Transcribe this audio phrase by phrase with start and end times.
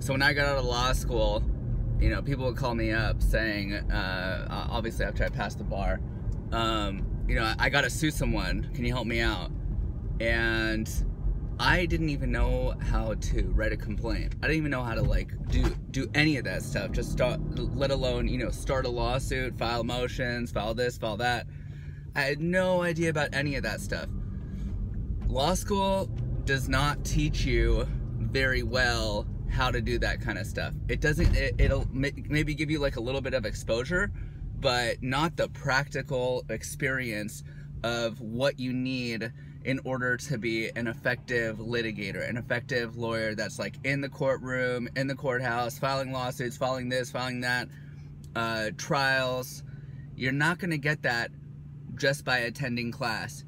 [0.00, 1.42] so when I got out of law school,
[2.00, 6.00] you know, people would call me up saying, uh, obviously after I passed the bar,
[6.52, 8.70] um, you know, I got to sue someone.
[8.74, 9.50] Can you help me out?
[10.20, 10.88] And
[11.60, 14.36] I didn't even know how to write a complaint.
[14.42, 16.92] I didn't even know how to like do do any of that stuff.
[16.92, 17.40] Just start,
[17.76, 21.46] let alone you know, start a lawsuit, file motions, file this, file that.
[22.14, 24.06] I had no idea about any of that stuff.
[25.26, 26.06] Law school
[26.44, 27.86] does not teach you
[28.18, 30.74] very well how to do that kind of stuff.
[30.88, 31.34] It doesn't.
[31.36, 34.10] It, it'll maybe give you like a little bit of exposure,
[34.60, 37.42] but not the practical experience
[37.82, 39.32] of what you need
[39.64, 44.88] in order to be an effective litigator, an effective lawyer that's like in the courtroom,
[44.96, 47.68] in the courthouse, filing lawsuits, filing this, filing that,
[48.34, 49.62] uh, trials.
[50.16, 51.30] You're not to get that
[51.96, 53.44] just by attending class.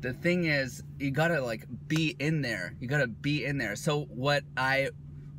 [0.00, 2.74] The thing is, you gotta like be in there.
[2.80, 3.76] You gotta be in there.
[3.76, 4.90] So what I,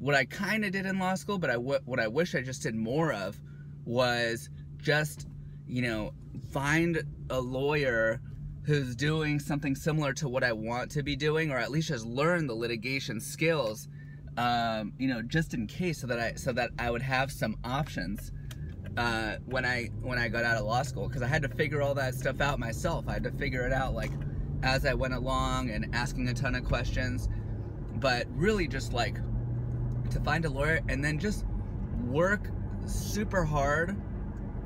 [0.01, 2.63] what I kind of did in law school, but I what I wish I just
[2.63, 3.39] did more of,
[3.85, 4.49] was
[4.81, 5.27] just,
[5.67, 6.11] you know,
[6.51, 8.19] find a lawyer
[8.63, 12.05] who's doing something similar to what I want to be doing, or at least just
[12.05, 13.87] learn the litigation skills,
[14.37, 17.57] um, you know, just in case, so that I so that I would have some
[17.63, 18.31] options
[18.97, 21.83] uh, when I when I got out of law school, because I had to figure
[21.83, 23.05] all that stuff out myself.
[23.07, 24.11] I had to figure it out like
[24.63, 27.29] as I went along and asking a ton of questions,
[27.99, 29.17] but really just like
[30.11, 31.45] to find a lawyer and then just
[32.05, 32.47] work
[32.85, 33.95] super hard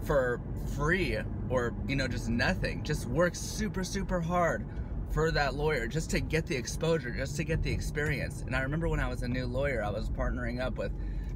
[0.04, 0.40] for
[0.76, 1.18] free
[1.50, 2.84] or you know just nothing.
[2.84, 4.66] Just work super super hard
[5.12, 8.42] for that lawyer just to get the exposure just to get the experience.
[8.42, 10.92] And i remember when i was a new lawyer i was partnering up with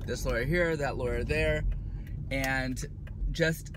[0.05, 1.63] this lawyer here that lawyer there
[2.31, 2.83] and
[3.31, 3.71] just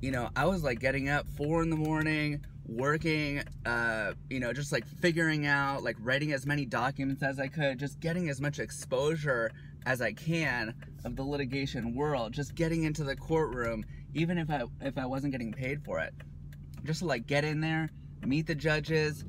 [0.00, 4.52] you know i was like getting up four in the morning working uh you know
[4.52, 8.42] just like figuring out like writing as many documents as i could just getting as
[8.42, 9.50] much exposure
[9.86, 10.74] as i can
[11.04, 13.82] of the litigation world just getting into the courtroom
[14.14, 16.14] even if I if I wasn't getting paid for it.
[16.84, 17.90] Just to like get in there,
[18.24, 19.24] meet the judges,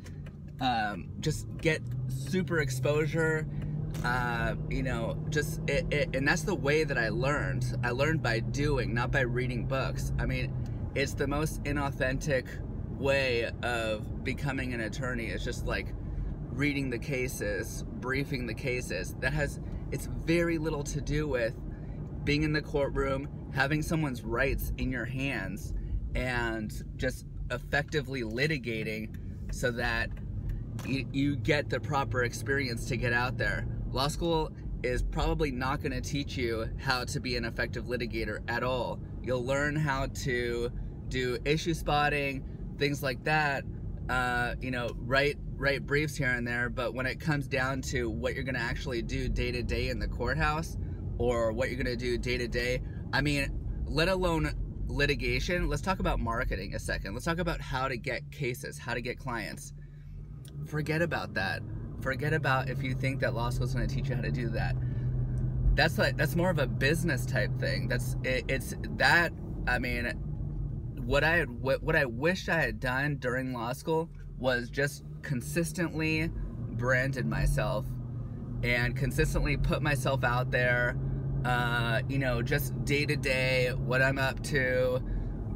[0.62, 3.48] um, just get super exposure.
[4.04, 7.66] Uh, you know, just it, it, and that's the way that I learned.
[7.84, 10.14] I learned by doing, not by reading books.
[10.20, 10.54] I mean,
[10.96, 12.46] it's the most inauthentic
[13.00, 15.28] way of becoming an attorney.
[15.28, 15.88] It's just like
[16.52, 19.16] reading the cases, briefing the cases.
[19.20, 19.60] That has
[19.92, 21.56] it's very little to do with
[22.24, 25.74] being in the courtroom, having someone's rights in your hands,
[26.14, 29.16] and just effectively litigating
[29.52, 30.10] so that
[30.86, 33.66] you, you get the proper experience to get out there.
[33.92, 34.52] Law school
[34.84, 39.00] is probably not going to teach you how to be an effective litigator at all.
[39.24, 40.72] You'll learn how to
[41.10, 42.44] do issue spotting,
[42.80, 43.64] things like that.
[44.10, 46.70] Uh, you know, write write briefs here and there.
[46.70, 49.90] But when it comes down to what you're going to actually do day to day
[49.90, 50.78] in the courthouse,
[51.20, 52.82] or what you're going to do day to day.
[53.14, 53.52] I mean,
[53.86, 54.52] let alone
[54.88, 55.70] litigation.
[55.70, 57.14] Let's talk about marketing a second.
[57.14, 59.74] Let's talk about how to get cases, how to get clients.
[60.66, 61.62] Forget about that.
[62.02, 64.32] Forget about if you think that law school is going to teach you how to
[64.32, 64.76] do that.
[65.76, 67.88] That's like that's more of a business type thing.
[67.88, 69.32] That's it, it's that.
[69.68, 70.12] I mean,
[71.09, 76.30] what I had, what, I wished I had done during law school was just consistently
[76.74, 77.88] branded myself
[78.62, 80.96] and consistently put myself out there
[81.46, 85.02] uh, you know, just day to day, what I'm up to,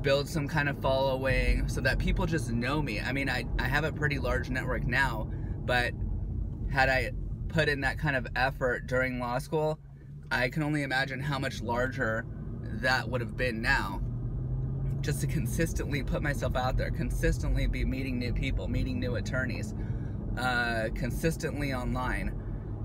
[0.02, 3.00] build some kind of following so that people just know me.
[3.00, 5.30] I mean, I, I have a pretty large network now,
[5.66, 5.94] but
[6.72, 7.12] had I
[7.50, 9.78] put in that kind of effort during law school,
[10.32, 12.26] I can only imagine how much larger
[12.82, 14.02] that would have been now.
[15.04, 19.76] Just to consistently put myself out there, consistently be meeting new people, meeting new attorneys,
[20.38, 22.34] uh, consistently online.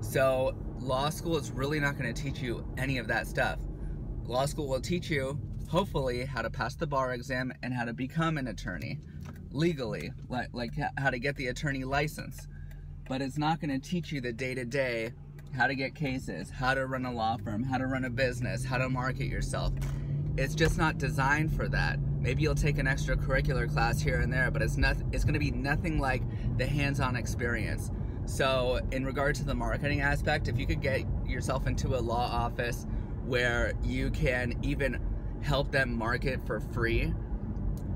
[0.01, 3.59] So law school is really not going to teach you any of that stuff.
[4.25, 7.93] Law school will teach you, hopefully, how to pass the bar exam and how to
[7.93, 8.99] become an attorney
[9.51, 12.49] legally, like, like how to get the attorney license.
[13.07, 15.13] But it's not going to teach you the day to day
[15.55, 18.65] how to get cases, how to run a law firm, how to run a business,
[18.65, 19.71] how to market yourself.
[20.39, 21.99] It's just not designed for that.
[22.17, 25.39] Maybe you'll take an extracurricular class here and there, but it's not it's going to
[25.39, 26.21] be nothing like
[26.57, 27.91] the hands-on experience.
[28.23, 32.29] So, in regard to the marketing aspect, if you could get yourself into a law
[32.31, 32.87] office
[33.25, 35.01] where you can even
[35.41, 37.13] help them market for free,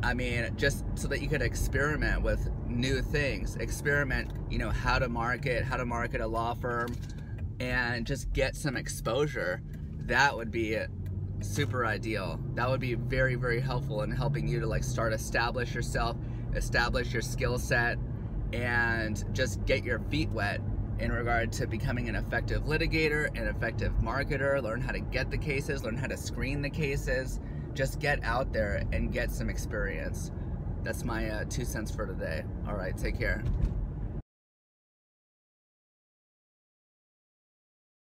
[0.03, 4.99] I mean, just so that you could experiment with new things, experiment, you know, how
[4.99, 6.93] to market, how to market a law firm,
[7.61, 9.61] and just get some exposure,
[10.07, 10.77] that would be
[11.41, 12.39] super ideal.
[12.55, 16.17] That would be very, very helpful in helping you to like start establish yourself,
[16.55, 17.97] establish your skill set,
[18.53, 20.61] and just get your feet wet
[20.99, 25.37] in regard to becoming an effective litigator, an effective marketer, learn how to get the
[25.37, 27.39] cases, learn how to screen the cases.
[27.73, 30.31] Just get out there and get some experience.
[30.83, 32.43] That's my uh, two cents for today.
[32.67, 33.43] All right, take care.